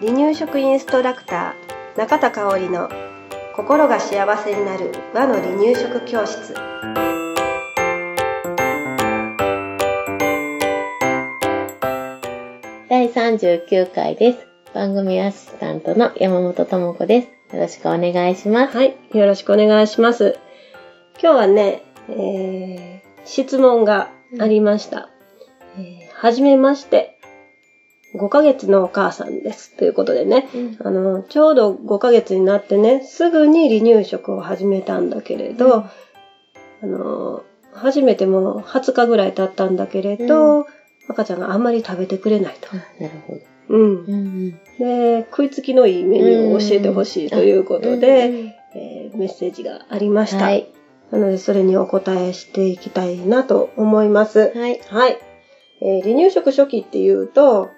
[0.00, 2.88] 離乳食インストラクター中田香織の
[3.54, 6.54] 心が幸せになる和の離乳食教室
[12.88, 14.46] 第39回です。
[14.74, 17.54] 番組アシスタントの山本智子です。
[17.56, 18.76] よろしくお願いします。
[18.76, 20.38] はいよろしくお願いします
[21.20, 25.08] 今日はね、えー質問がありました、
[25.78, 27.16] えーはじめまして
[28.14, 35.84] 5ヶ月のお母さんですということでねうんあの、ちょうど5ヶ月になってね、すぐに離乳食を始めたんだけれど、うん
[36.82, 37.42] あの、
[37.72, 40.66] 初めてもう20日ぐらい経ったんだけれど、
[41.08, 42.68] 赤ちゃんがあんまり食べてくれないと。
[42.72, 43.40] あなるほど。
[43.68, 43.80] うん。
[43.80, 44.50] うんうん。
[44.78, 50.44] で、食いつきのいいメニューを教えてほしいということで、うんうんえーメッセージがありました。
[50.44, 50.66] はい。
[51.10, 54.52] なので、それにお答えしていきたいなと思います。
[54.54, 54.80] はい。
[54.88, 55.18] はい。
[55.82, 57.70] えー離乳食初期っていうと、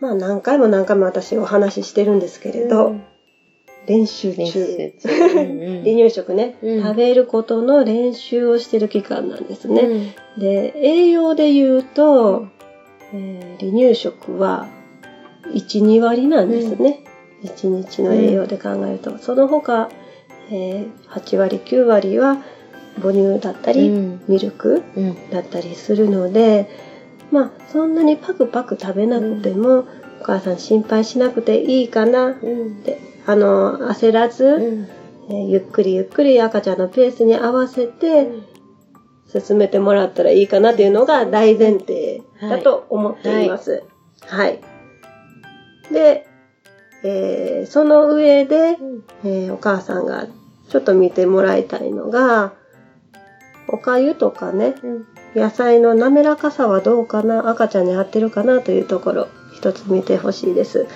[0.00, 3.04] まあ何回も何回も私お話ししてるんですけれど、うん
[3.86, 4.36] 練習中。
[4.36, 5.08] 練習中。
[5.08, 9.80] 離乳食ね、うん食べることの練習をしてる期間なんですね。
[10.36, 12.48] うんで、栄養で言うと、
[13.14, 14.68] えー離乳食は
[15.54, 17.04] 1、2割なんですね。
[17.44, 19.16] 1日の栄養で考えると。
[19.18, 19.88] その他、
[20.50, 22.36] えー8割、9割は
[23.00, 26.68] 母乳だったり、うんミルクうんだったりするので、
[27.30, 29.84] まあ、そんなにパクパク食べなくても、
[30.20, 32.30] お母さん心配しなくていいかな。
[32.30, 32.74] っうん。
[32.82, 34.88] て、あの、焦らず、うん。
[35.30, 38.30] えーゆっくりゆっくり赤ちゃんのペースに合わせて
[39.26, 43.84] 進めてもらったらいいかなっていうのが大前提だと思っています。
[44.22, 44.60] はい。
[45.92, 46.26] で、
[47.04, 48.78] えーその上で、
[49.22, 50.26] えーお母さんが
[50.70, 52.54] ちょっと見てもらいたいのが、
[53.68, 60.80] おかゆとかね、うん野菜の滑らかさはどうかな赤ちゃんに合ってるかなというところ、一つ見てほしいです。
[60.80, 60.88] はい。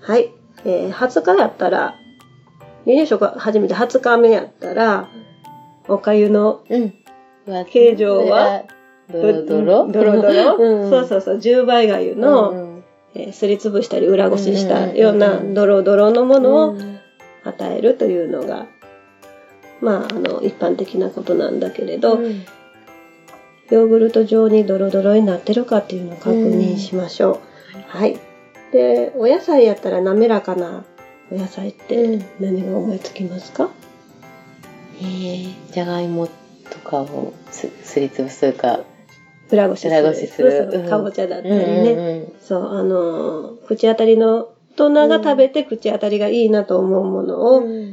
[0.00, 0.30] はい。
[0.64, 1.94] えー20日やったら、
[2.84, 5.08] 離乳食始めて20日目やったら、
[5.88, 6.94] おかゆのうん。
[7.70, 8.64] 形状は
[9.10, 9.88] ドロドロ。
[9.90, 10.90] ドロドロ、うん。
[10.90, 12.84] そうそうそう、10倍がゆの、うん。
[13.14, 14.96] えーすりつぶしたり裏ごししたうん。
[14.96, 16.98] ようなドロドロのものをうん。
[17.42, 18.66] 与えるというのが、
[19.80, 22.44] まあ、あの、一般的なことなんだけれど、うん
[23.70, 27.38] ヨーグルト状にドロドロになってるかっていうのを確認しましょう。
[27.86, 28.18] はい。
[28.72, 30.84] で、お野菜やったら滑らかな
[31.32, 33.70] お野菜って何が思いつきますか、
[35.00, 36.28] えーじゃがいも
[36.70, 38.80] とかをすすりつぶすというか、
[39.50, 39.98] 裏ごしする。
[40.00, 41.92] 裏ごしするかぼちゃだったりうんね。
[41.92, 47.89] うんそう、あのー、口当たりの、大人が食べて口当たりがいいなと思うものをうん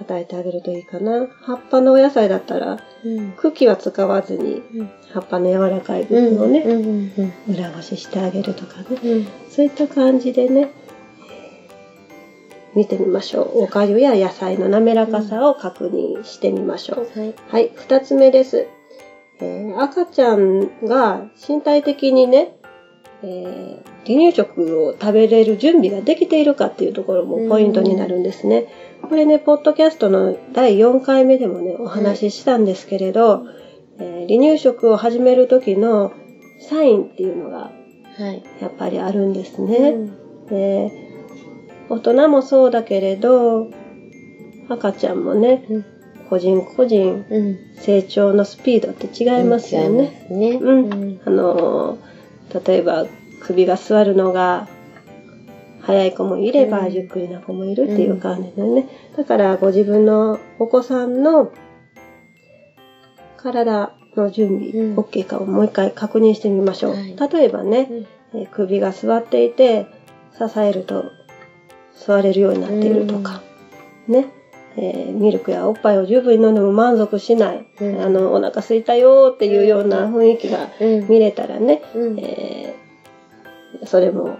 [0.00, 1.26] 与えてあげるといいかな。
[1.42, 8.86] 葉っぱのお野菜だったら、うん茎は使わずに、うん葉っぱの柔らかい部うん分をね、裏ごししてあげるとかね。
[9.02, 10.68] うんそういった感じでね、
[12.74, 13.62] 見てみましょう。
[13.62, 17.18] おかゆや野菜の滑らかさを確認してみましょう。
[17.18, 17.34] はい。
[17.48, 18.66] はい、二つ目です。
[19.40, 22.56] えー赤ちゃんが身体的にね、
[23.24, 28.66] えー離乳食を食べれる準備ができているかっていうところもポイントになるんですね。
[29.08, 33.46] これね、ポッドキャストの第4回目でもね、お話ししたんですけれど、
[33.98, 36.12] えー離乳食を始める時の
[36.60, 37.70] サインっていうのが
[38.18, 38.42] はい。
[38.60, 39.90] やっぱりあるんですうね。
[39.92, 40.92] んで
[41.88, 43.68] 大人もそうだけれど、
[44.68, 45.84] 赤ちゃんもね、うん
[46.28, 47.58] 個人個人うん。
[47.76, 49.88] 成長のスピードって違いますよね。
[49.88, 50.50] 違いますね。
[50.60, 52.13] うんあのー、
[52.66, 53.06] 例えば
[53.40, 54.68] 首が座るのが
[55.82, 56.92] 早い子もいれば、うん。
[56.92, 58.88] ゆっくりな子もいるっていう感じでね。
[59.16, 61.52] だからご自分のお子さんの
[63.36, 64.96] 体の準備、うん。
[64.96, 66.94] OK かをもう一回確認してみましょう。
[66.94, 67.16] はい。
[67.16, 68.40] 例えばね、うん。
[68.40, 69.86] えー首が座っていて
[70.36, 71.04] 支えると
[71.94, 73.42] 座れるようになっているとか、
[74.08, 74.26] ね、
[74.76, 78.00] えーミルクやおっぱいを十分に飲んでも満足しない、うん。
[78.00, 81.08] あのお腹空いたよっていうような雰囲気がうん。
[81.08, 82.18] 見れたらね、うん。
[82.18, 82.84] えー
[83.86, 84.38] それも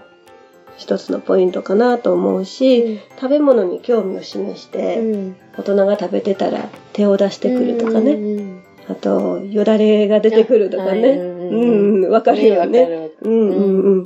[0.76, 5.36] 一つのポイントかなと思うし、食べ物に興味を示して、うん。
[5.56, 13.10] 大人が食べてたら手を出してくるとかね、うんあとよだれが出てくるとかね、はいうんうん、わかるよね。
[13.22, 13.80] うんうん。
[13.80, 14.04] うん。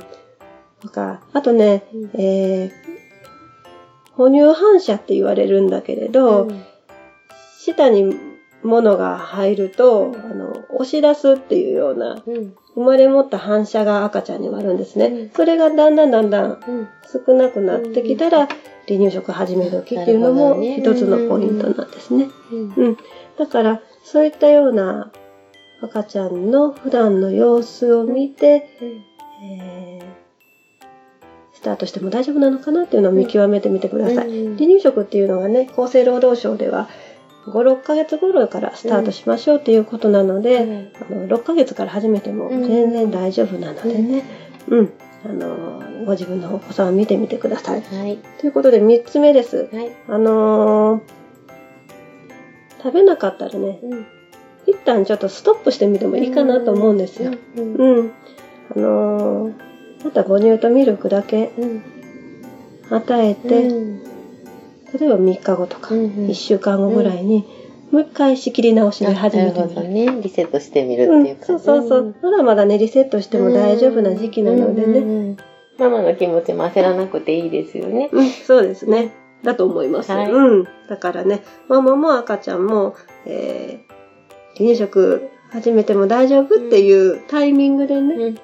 [0.81, 2.09] とか、あとね、うん。
[2.13, 2.71] えー、
[4.19, 6.63] 哺乳反射って言われるんだけれど、うん。
[7.57, 8.13] 舌に
[8.63, 12.53] 物が入ると、あの、押し出すっていうような、うん。
[12.75, 15.05] 生まれ持った反射が赤ちゃんにはあるんですね。
[15.05, 15.29] うん。
[15.29, 16.87] それがだんだんだんだんうん。
[17.25, 18.47] 少なくなってきたら、
[18.89, 22.27] 離乳食始め時っていうのも一つのポイントなんですね。
[22.51, 22.73] うん。
[22.75, 22.97] うん。
[23.37, 25.13] だから、そういったような
[25.81, 28.67] 赤ちゃんの普段の様子を見て、
[29.41, 30.18] えー
[31.59, 34.29] スタートしても大丈夫なのかなっていうのを見極めてみてください。
[34.29, 36.87] うん離乳食っていうのがね、厚生労働省では
[37.47, 44.23] 5、6ヶ月頃からスタートしましょうっていうことなので、あの6ヶ月から始めても全然大丈夫なのでね、
[44.69, 44.93] うん、
[45.25, 47.81] あの、ご自分のお子さんを見てみてください。
[47.81, 48.19] はい。
[48.39, 49.67] ということで3つ目です。
[49.73, 49.91] はい。
[50.07, 51.01] あのー
[52.81, 54.05] 食べなかったらね、うん。
[54.65, 57.33] 一旦ちょっとストップしてみてもいいかなと思うんですよ。
[57.57, 57.73] うん。
[57.73, 58.11] うん。
[58.73, 59.68] あのー
[60.03, 61.83] また母乳とミルクだけうん。
[62.89, 64.09] 与えて、うん
[64.91, 67.45] 例えば3日後とか、うんうん1週間後ぐらいに、
[67.91, 69.87] もう一回仕切り直しで始めてみる。
[69.87, 70.21] ね。
[70.21, 72.15] リセットしてみるってうんいうか、そうそうそう。
[72.21, 75.01] まだまだね、リセットしても大丈夫な時期なのでね。
[75.01, 75.37] ね。
[75.77, 78.09] ママの気持ちも焦らなくていいですよね。
[78.11, 79.11] うん、そうですね。
[79.43, 80.11] だと思います。
[80.11, 80.67] はいうん。
[80.89, 82.95] だからね、ママも赤ちゃんも、
[83.25, 88.35] えー、離乳食始めても大丈夫っていうタイミングでね、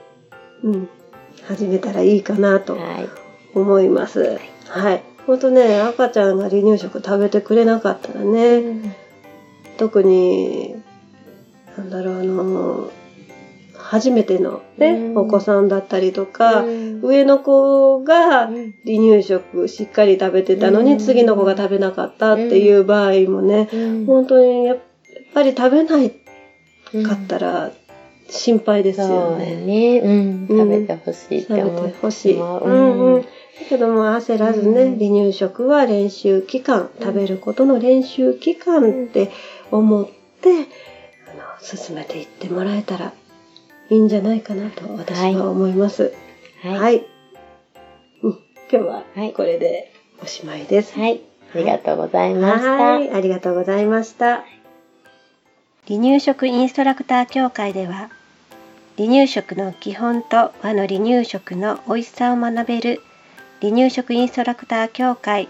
[0.63, 0.74] うん。
[0.74, 0.90] うん、
[1.47, 3.09] 始めたらいいかなとはい。
[3.53, 4.39] 思います。
[4.68, 5.03] はい。
[5.25, 8.62] ほんとね、赤ちゃんが離乳食食べてくれなかったらね、
[9.77, 10.75] 特に、
[11.77, 12.92] なんだろう、あの、
[13.77, 15.18] 初めてのね、うん。
[15.18, 17.01] お子さんだったりとか、うん。
[17.03, 18.74] 上の子がうん。
[18.86, 20.98] 離乳食しっかり食べてたのに、うん。
[21.00, 24.06] 次の子が食べなかったっていう場合もね、うん。
[24.06, 24.77] 本当にやっ
[25.33, 26.12] ぱり食べない
[26.94, 27.71] うんかったら
[28.30, 29.56] 心配ですよね。
[29.56, 30.00] ね。
[30.00, 30.48] うん。
[30.50, 32.36] うん食べてほしいって食べ思ってほしい。
[32.36, 33.22] まううんうん。
[33.22, 33.27] だ
[33.69, 39.31] けども焦らずね、うん離乳食は練習期間、食べることの練習期間って
[39.72, 40.66] 思って、あの、
[41.60, 43.13] 進めていってもらえたら
[43.89, 46.13] いいんじゃないかなと私は思います。
[46.62, 46.77] はい。
[46.77, 47.06] はい。
[48.24, 48.39] うん、今
[48.69, 49.92] 日ははいこれで
[50.22, 50.98] おしまいです。
[50.98, 51.22] はい。
[51.54, 52.72] ありがとうございました。
[52.72, 54.44] はい、ありがとうございました。
[55.88, 58.10] 離乳食インストラクター協会では、
[58.98, 63.02] 離乳食の基本と和の離乳食の美味しさを学べる
[63.62, 65.48] 離乳食インストラクター協会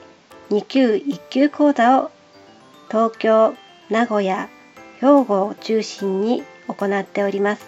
[0.50, 2.12] 2級1級講座を
[2.90, 3.56] 東京、
[3.90, 4.50] 名古屋、
[5.00, 7.66] 兵庫を中心に行っております。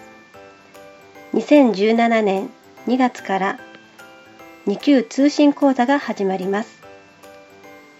[1.32, 2.50] 2017年
[2.86, 3.58] 2月から
[4.66, 6.82] 2級通信講座が始まります。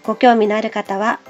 [0.05, 1.21] ご興味のある方は、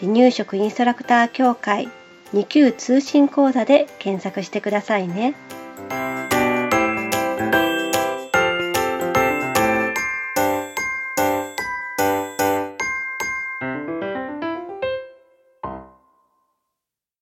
[0.00, 1.88] 離乳食インストラクター協会
[2.34, 5.34] 2級通信講座で検索してくださいね。